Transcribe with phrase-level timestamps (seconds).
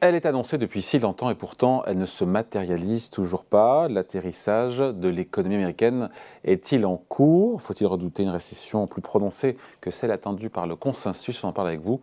[0.00, 3.88] Elle est annoncée depuis si longtemps et pourtant elle ne se matérialise toujours pas.
[3.88, 6.08] L'atterrissage de l'économie américaine
[6.44, 7.60] est-il en cours?
[7.60, 11.42] Faut-il redouter une récession plus prononcée que celle attendue par le consensus?
[11.42, 12.00] On en parle avec vous.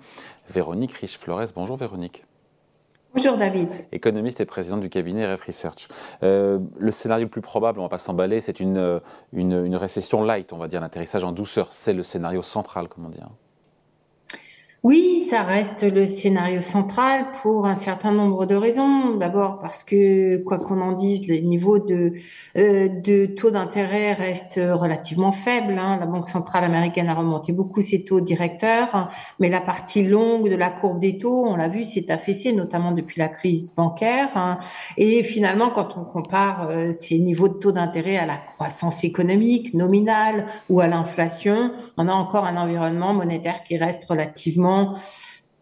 [0.49, 1.45] Véronique Riche-Flores.
[1.55, 2.25] Bonjour Véronique.
[3.13, 3.69] Bonjour David.
[3.93, 5.87] Économiste et présidente du cabinet RF Research.
[6.21, 8.99] Euh, le scénario le plus probable, on ne va pas s'emballer, c'est une,
[9.31, 11.71] une, une, récession light, on va dire, l'atterrissage en douceur.
[11.71, 13.29] C'est le scénario central, comment dire.
[14.85, 19.15] Oui, ça reste le scénario central pour un certain nombre de raisons.
[19.15, 22.13] D'abord parce que, quoi qu'on en dise, les niveaux de,
[22.55, 25.79] euh, taux d'intérêt restent relativement faibles.
[25.79, 25.97] Hein.
[25.99, 30.55] La Banque centrale américaine a remonté beaucoup ses taux directeurs, mais la partie longue de
[30.55, 34.29] la courbe des taux, on l'a vu, s'est affaissée, notamment depuis la crise bancaire.
[34.35, 34.59] Hein.
[34.97, 39.73] Et finalement, quand on compare euh, ces niveaux de taux d'intérêt à la croissance économique
[39.73, 44.74] nominale ou à l'inflation, on a encore un environnement monétaire qui reste relativement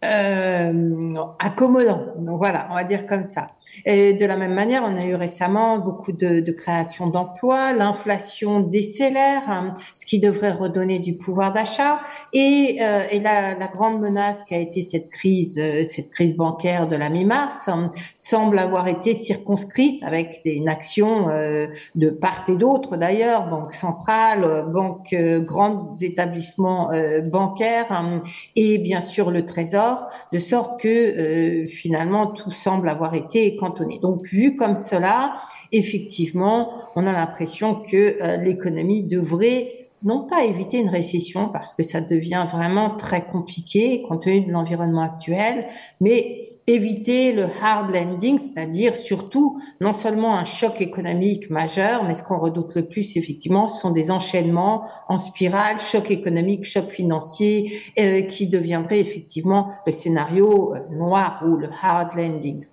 [0.04, 2.02] euh, accommodant.
[2.20, 3.48] Donc voilà, on va dire comme ça.
[3.86, 8.60] Et de la même manière, on a eu récemment beaucoup de, de création d'emplois, l'inflation
[8.60, 12.00] décélère, hein, ce qui devrait redonner du pouvoir d'achat.
[12.34, 16.36] Et, euh, et la, la, grande menace qui a été cette crise, euh, cette crise
[16.36, 22.10] bancaire de la mi-mars, hein, semble avoir été circonscrite avec des, une action euh, de
[22.10, 26.90] part et d'autre d'ailleurs, banque centrale, banque, euh, grands établissements
[27.24, 28.24] bancaires hein,
[28.56, 34.00] et bien sûr le Trésor de sorte que euh, finalement tout semble avoir été cantonné.
[34.00, 35.34] Donc vu comme cela,
[35.72, 41.84] effectivement, on a l'impression que euh, l'économie devrait non pas éviter une récession parce que
[41.84, 45.68] ça devient vraiment très compliqué compte tenu de l'environnement actuel,
[46.02, 52.24] mais éviter le hard landing, c'est-à-dire surtout non seulement un choc économique majeur, mais ce
[52.24, 57.82] qu'on redoute le plus effectivement, ce sont des enchaînements en spirale, choc économique, choc financier,
[58.00, 62.66] euh, qui deviendrait effectivement le scénario euh, noir ou le hard landing.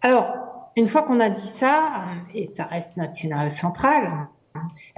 [0.00, 0.32] Alors,
[0.76, 2.04] une fois qu'on a dit ça,
[2.34, 4.28] et ça reste notre scénario central,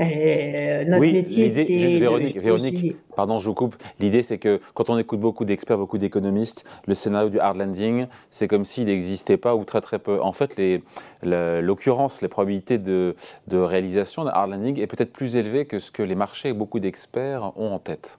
[0.01, 1.99] euh, notre métier, c'est.
[2.39, 3.77] Véronique, pardon, je vous coupe.
[4.01, 8.07] L'idée, c'est que quand on écoute beaucoup d'experts, beaucoup d'économistes, le scénario du hard landing,
[8.31, 10.21] c'est comme s'il n'existait pas ou très très peu.
[10.23, 10.61] En fait,
[11.23, 13.17] l'occurrence, les, probabilités de,
[13.49, 16.53] de réalisation d'un hard landing est peut-être plus élevée que ce que les marchés et
[16.53, 18.18] beaucoup d'experts ont en tête.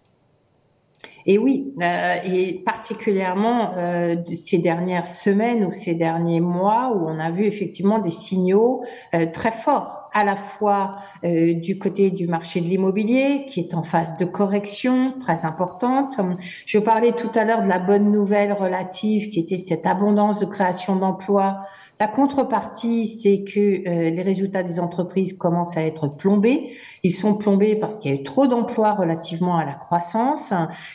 [1.26, 7.20] Et oui, euh, et particulièrement euh, ces dernières semaines ou ces derniers mois où on
[7.20, 8.84] a vu effectivement des signaux
[9.14, 13.74] euh, très forts, à la fois euh, du côté du marché de l'immobilier qui est
[13.74, 16.20] en phase de correction très importante.
[16.66, 20.46] Je parlais tout à l'heure de la bonne nouvelle relative qui était cette abondance de
[20.46, 21.60] création d'emplois
[22.00, 26.78] la contrepartie, c'est que euh, les résultats des entreprises commencent à être plombés.
[27.04, 30.54] Ils sont plombés parce qu'il y a eu trop d'emplois relativement à la croissance,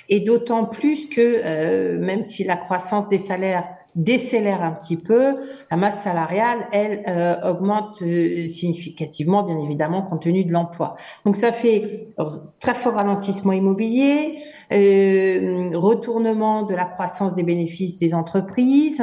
[0.08, 5.36] et d'autant plus que euh, même si la croissance des salaires décélère un petit peu,
[5.70, 10.96] la masse salariale, elle, euh, augmente euh, significativement, bien évidemment, compte tenu de l'emploi.
[11.24, 12.14] Donc ça fait
[12.60, 14.38] très fort ralentissement immobilier,
[14.72, 19.02] euh, retournement de la croissance des bénéfices des entreprises,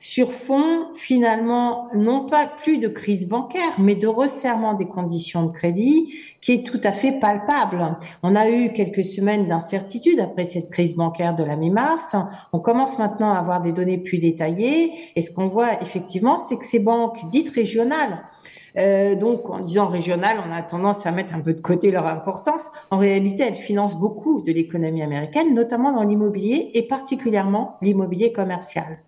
[0.00, 5.52] sur fond, finalement, non pas plus de crise bancaire, mais de resserrement des conditions de
[5.52, 7.96] crédit, qui est tout à fait palpable.
[8.22, 12.16] On a eu quelques semaines d'incertitude après cette crise bancaire de la mi-mars.
[12.52, 16.66] On commence maintenant à avoir des données plus Et ce qu'on voit effectivement, c'est que
[16.66, 18.24] ces banques dites régionales,
[18.78, 22.06] euh, donc, en disant régional, on a tendance à mettre un peu de côté leur
[22.06, 22.70] importance.
[22.90, 28.98] En réalité, elles financent beaucoup de l'économie américaine, notamment dans l'immobilier et particulièrement l'immobilier commercial.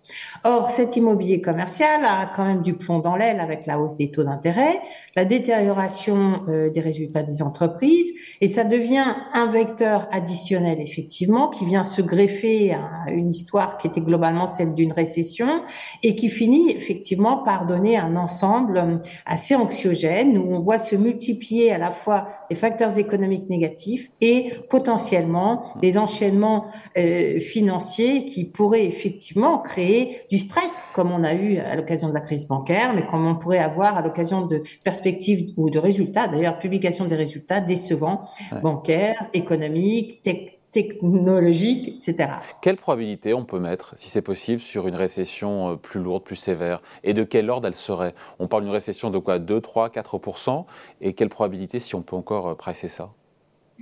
[0.43, 4.11] Or, cet immobilier commercial a quand même du plomb dans l'aile avec la hausse des
[4.11, 4.79] taux d'intérêt,
[5.15, 11.65] la détérioration euh, des résultats des entreprises, et ça devient un vecteur additionnel, effectivement, qui
[11.65, 15.63] vient se greffer à une histoire qui était globalement celle d'une récession
[16.03, 21.71] et qui finit effectivement par donner un ensemble assez anxiogène où on voit se multiplier
[21.71, 28.85] à la fois les facteurs économiques négatifs et potentiellement des enchaînements euh, financiers qui pourraient
[28.85, 33.05] effectivement créer du stress, comme on a eu à l'occasion de la crise bancaire, mais
[33.05, 37.61] comme on pourrait avoir à l'occasion de perspectives ou de résultats, d'ailleurs publication des résultats
[37.61, 38.21] décevants,
[38.61, 42.31] bancaires, économiques, techniques technologique, etc.
[42.61, 46.35] Quelle probabilité on peut mettre, si c'est possible, sur une récession euh, plus lourde, plus
[46.35, 46.81] sévère?
[47.05, 48.13] Et de quel ordre elle serait?
[48.39, 49.39] On parle d'une récession de quoi?
[49.39, 50.65] 2, 3, 4%
[50.99, 53.13] Et quelle probabilité, si on peut encore euh, pricer ça?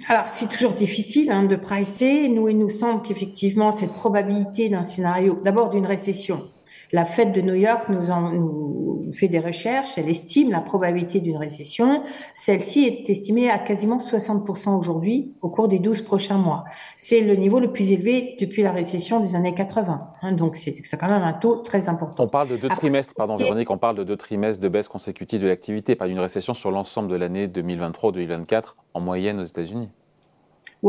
[0.07, 2.29] Alors, c'est toujours difficile hein, de pricer.
[2.29, 6.47] Nous, il nous semble qu'effectivement, cette probabilité d'un scénario, d'abord d'une récession,
[6.93, 11.19] La Fed de New York nous, en, nous fait des recherches, elle estime la probabilité
[11.19, 12.03] d'une récession.
[12.33, 16.65] Celle-ci est estimée à quasiment 60% aujourd'hui au cours des 12 prochains mois.
[16.97, 20.07] C'est le niveau le plus élevé depuis la récession des années 80.
[20.21, 22.23] Hein, donc c'est quand même un taux très important.
[22.23, 25.41] On parle de deux trimestres, pardon Véronique, on parle de deux trimestres de baisse consécutive
[25.41, 29.89] de l'activité, pas d'une récession sur l'ensemble de l'année 2023-2024 en moyenne aux États-Unis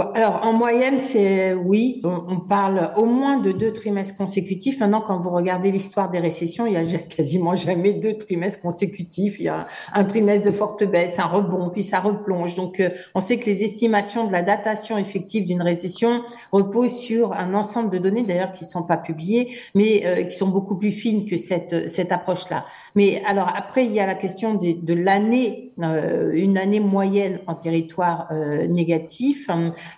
[0.01, 4.81] alors en moyenne, c'est oui, on, parle au moins de deux trimestres consécutifs.
[4.81, 9.39] Maintenant, quand vous regardez l'histoire des récessions, il y a quasiment jamais deux trimestres consécutifs.
[9.39, 12.57] Il y a un trimestre de forte baisse, un rebond, puis ça replonge.
[12.57, 17.33] Donc, euh, on sait que les estimations de la datation effective d'une récession reposent sur
[17.33, 20.93] un ensemble de données, d'ailleurs, qui sont pas publiées, mais euh, qui sont beaucoup plus
[20.93, 22.65] fines que cette cette approche-là.
[22.95, 28.33] Mais alors après, il y a la question de, l'année, une année moyenne en territoire
[28.69, 29.49] négatif.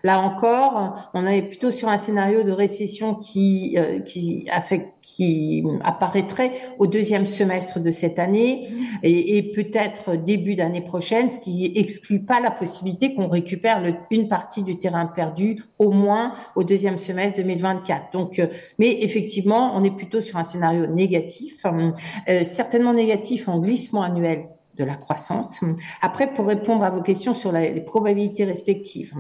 [0.05, 4.47] Là encore, on est plutôt sur un scénario de récession qui euh, qui,
[5.03, 8.69] qui apparaîtrait au deuxième semestre de cette année
[9.03, 13.95] et, et peut-être début d'année prochaine, ce qui exclut pas la possibilité qu'on récupère le,
[14.11, 18.13] une partie du terrain perdu au moins au deuxième semestre 2024.
[18.13, 18.47] Donc, euh,
[18.79, 24.47] mais effectivement, on est plutôt sur un scénario négatif, euh, certainement négatif en glissement annuel
[24.77, 25.61] de la croissance.
[26.03, 29.15] Après, pour répondre à vos questions sur les probabilités respectives,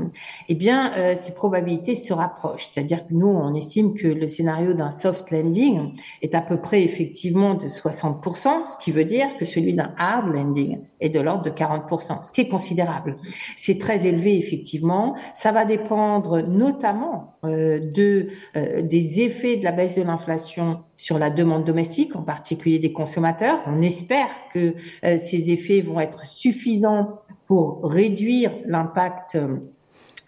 [0.48, 2.68] eh bien, euh, ces probabilités se rapprochent.
[2.72, 5.92] C'est-à-dire que nous, on estime que le scénario d'un soft landing
[6.22, 10.32] est à peu près effectivement de 60%, ce qui veut dire que celui d'un hard
[10.32, 13.16] landing est de l'ordre de 40%, ce qui est considérable.
[13.56, 15.16] C'est très élevé, effectivement.
[15.34, 21.18] Ça va dépendre notamment euh, de euh, des effets de la baisse de l'inflation sur
[21.18, 23.58] la demande domestique, en particulier des consommateurs.
[23.66, 29.38] On espère que euh, ces effets vont être suffisants pour réduire l'impact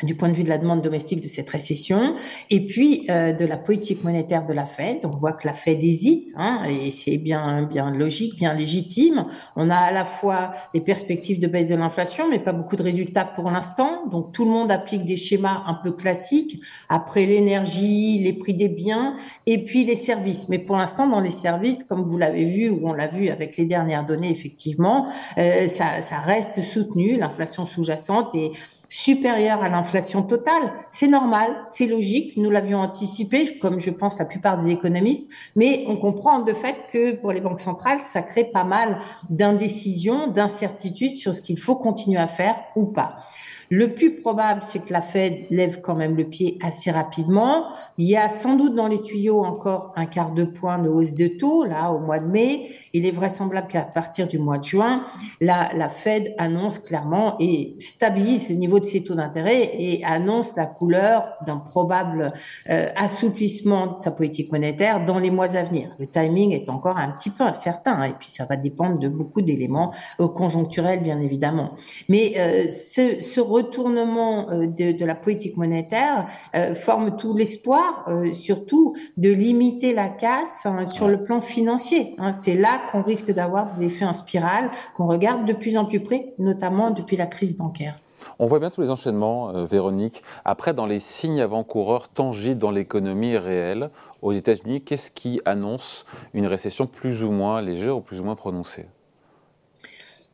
[0.03, 2.15] du point de vue de la demande domestique de cette récession,
[2.51, 4.99] et puis euh, de la politique monétaire de la Fed.
[5.05, 9.27] On voit que la Fed hésite, hein, et c'est bien bien logique, bien légitime.
[9.57, 12.83] On a à la fois des perspectives de baisse de l'inflation, mais pas beaucoup de
[12.83, 14.07] résultats pour l'instant.
[14.09, 18.69] Donc tout le monde applique des schémas un peu classiques après l'énergie, les prix des
[18.69, 19.17] biens,
[19.47, 20.49] et puis les services.
[20.49, 23.57] Mais pour l'instant, dans les services, comme vous l'avez vu ou on l'a vu avec
[23.57, 25.09] les dernières données, effectivement,
[25.39, 28.53] euh, ça, ça reste soutenu, l'inflation sous-jacente et
[28.89, 30.73] supérieure à l'inflation totale.
[30.91, 35.85] C'est normal, c'est logique, nous l'avions anticipé, comme je pense la plupart des économistes, mais
[35.89, 38.99] on comprend de fait que pour les banques centrales, ça crée pas mal
[39.29, 43.17] d'indécision, d'incertitude sur ce qu'il faut continuer à faire ou pas.
[43.71, 47.67] Le plus probable, c'est que la Fed lève quand même le pied assez rapidement.
[47.99, 51.13] Il y a sans doute dans les tuyaux encore un quart de point de hausse
[51.13, 52.71] de taux, là, au mois de mai.
[52.95, 55.05] Il est vraisemblable qu'à partir du mois de juin,
[55.43, 60.57] la, la Fed annonce clairement et stabilise le niveau de ses taux d'intérêt et annonce
[60.57, 62.33] la couleur d'un probable
[62.69, 65.91] euh, assouplissement de sa politique monétaire dans les mois à venir.
[65.99, 69.43] Le timing est encore un petit peu incertain et puis ça va dépendre de beaucoup
[69.43, 71.73] d'éléments euh, conjoncturels, bien évidemment.
[72.09, 78.33] Mais euh, ce, ce retournement euh, de, la politique monétaire euh, forme tout l'espoir, euh,
[78.33, 82.15] surtout de limiter la casse hein, sur le plan financier.
[82.19, 82.33] Hein.
[82.33, 86.01] C'est là qu'on risque d'avoir des effets en spirale qu'on regarde de plus en plus
[86.01, 87.97] près, notamment depuis la crise bancaire.
[88.41, 90.23] On voit bien tous les enchaînements, Véronique.
[90.45, 93.91] Après, dans les signes avant-coureurs tangibles dans l'économie réelle,
[94.23, 98.37] aux États-Unis, qu'est-ce qui annonce une récession plus ou moins légère ou plus ou moins
[98.37, 98.87] prononcée?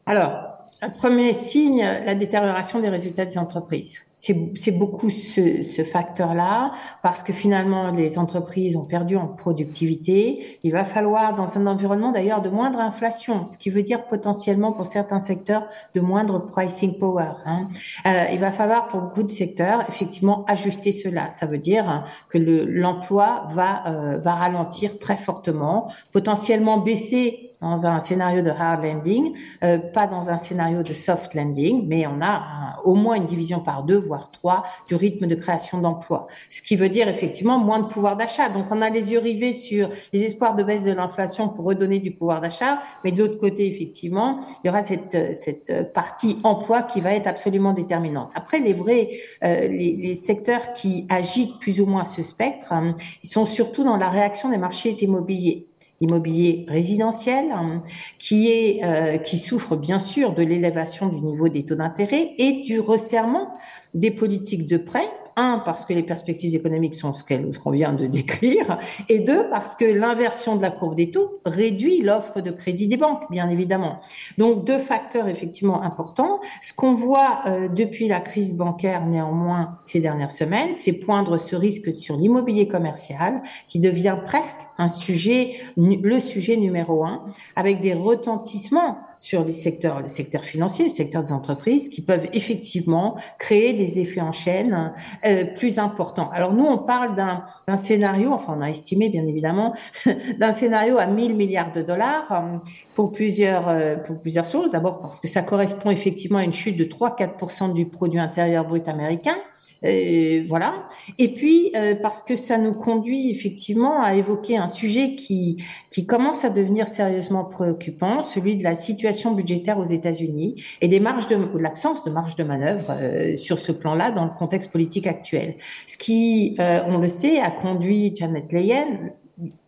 [0.05, 0.54] Alors,
[0.85, 4.03] un premier signe, la détérioration des résultats des entreprises.
[4.17, 10.59] C'est beaucoup ce, ce facteur-là, parce que finalement, les entreprises ont perdu en productivité.
[10.63, 14.73] Il va falloir, dans un environnement d'ailleurs de moindre inflation, ce qui veut dire potentiellement
[14.73, 17.33] pour certains secteurs de moindre pricing power.
[17.45, 17.69] Hein.
[18.07, 21.31] Euh, il va falloir pour beaucoup de secteurs effectivement ajuster cela.
[21.31, 28.01] Ça veut dire que l'emploi va euh, va ralentir très fortement, potentiellement baisser dans un
[28.01, 32.77] scénario de hard landing, euh, pas dans un scénario de soft landing, mais on a
[32.85, 36.27] au moins une division par deux, voire trois, du rythme de création d'emplois.
[36.51, 38.51] Ce qui veut dire effectivement moins de pouvoir d'achat.
[38.51, 42.01] Donc on a les yeux rivés sur les espoirs de baisse de l'inflation pour redonner
[42.01, 46.83] du pouvoir d'achat, mais de l'autre côté, effectivement, il y aura cette, cette partie emploi
[46.83, 48.31] qui va être absolument déterminante.
[48.35, 49.09] Après, les vrais,
[49.43, 53.85] euh, les, les, secteurs qui agitent plus ou moins ce spectre, hein, ils sont surtout
[53.85, 55.67] dans la réaction des marchés immobiliers
[56.01, 57.83] immobilier résidentiel, hein,
[58.19, 62.63] qui est euh, qui souffre bien sûr de l'élévation du niveau des taux d'intérêt et
[62.63, 63.55] du resserrement
[63.95, 68.07] des politiques de prêt un, parce que les perspectives économiques sont ce qu'on vient de
[68.07, 72.89] décrire, et deux, parce que l'inversion de la courbe des taux réduit l'offre de crédit
[72.89, 73.99] des banques, bien évidemment.
[74.39, 76.41] Donc, deux facteurs effectivement importants.
[76.63, 81.57] Ce qu'on voit euh, depuis la crise bancaire, néanmoins, ces dernières semaines, c'est poindre ce
[81.57, 87.25] risque sur l'immobilier commercial, qui devient presque un sujet, le sujet numéro un,
[87.57, 92.29] avec des retentissements sur les secteurs, le secteur financier, le secteur des entreprises, qui peuvent
[92.35, 94.93] effectivement créer des effets en chaîne
[95.25, 96.29] euh, plus importants.
[96.35, 99.75] Alors nous, on parle d'un scénario, enfin on a estimé bien évidemment,
[100.39, 102.59] d'un scénario à 1000 milliards de dollars euh,
[102.95, 104.71] pour plusieurs euh, pour plusieurs choses.
[104.71, 108.87] D'abord parce que ça correspond effectivement à une chute de 3-4% du produit intérieur brut
[108.89, 109.37] américain.
[109.85, 110.87] Et voilà.
[111.19, 116.07] Et puis euh, parce que ça nous conduit effectivement à évoquer un sujet qui qui
[116.07, 121.29] commence à devenir sérieusement préoccupant, celui de la situation budgétaire aux États-Unis et des marges
[121.29, 125.55] de l'absence de marge de manœuvre euh, sur ce plan-là dans le contexte politique actuel.
[125.87, 129.13] Ce qui, euh, on le sait, a conduit Janet Yellen,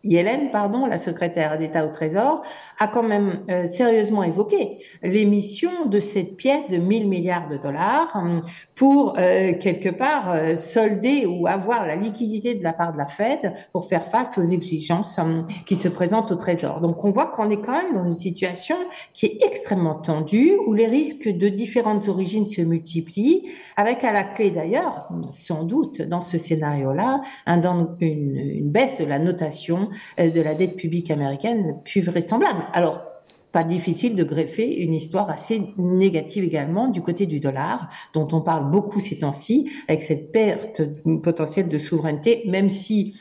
[0.07, 2.43] Yellen, pardon, la secrétaire d'État au Trésor,
[2.79, 8.11] a quand même euh, sérieusement évoqué l'émission de cette pièce de 1000 milliards de dollars
[8.15, 8.41] hum,
[8.75, 13.07] pour euh, quelque part euh, solder ou avoir la liquidité de la part de la
[13.07, 16.81] Fed pour faire face aux exigences hum, qui se présentent au Trésor.
[16.81, 18.77] Donc on voit qu'on est quand même dans une situation
[19.13, 23.45] qui est extrêmement tendue où les risques de différentes origines se multiplient,
[23.77, 29.19] avec à la clé d'ailleurs, sans doute dans ce scénario-là, une, une baisse de la
[29.19, 29.37] notation
[29.77, 32.65] euh, de la dette publique américaine plus vraisemblable.
[32.73, 33.03] Alors,
[33.57, 38.43] pas difficile de greffer une histoire assez négative également du côté du dollar, dont on
[38.43, 40.83] parle beaucoup ces temps-ci, avec cette perte
[41.23, 43.19] potentielle de souveraineté, même si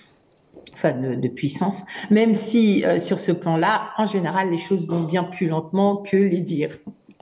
[0.73, 5.23] enfin de, puissance, même si euh, sur ce plan-là, en général, les choses vont bien
[5.23, 6.79] plus lentement que les dire.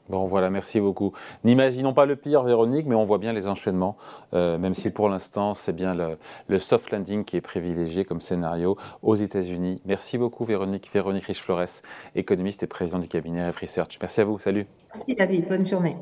[0.09, 1.13] Bon, voilà, merci beaucoup.
[1.45, 3.95] N'imaginons pas le pire, Véronique, mais on voit bien les enchaînements,
[4.33, 5.95] euh, même si pour l'instant, c'est bien
[6.49, 9.81] le, soft landing qui est privilégié comme scénario aux États-Unis.
[9.85, 10.89] Merci beaucoup, Véronique.
[10.93, 11.83] Véronique Riche-Flores,
[12.15, 13.97] économiste et présidente du cabinet F Research.
[14.01, 14.39] Merci à vous.
[14.39, 14.67] Salut.
[14.93, 15.47] Merci, David.
[15.47, 15.95] Bonne journée.